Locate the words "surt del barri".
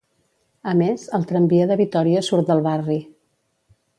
2.31-2.99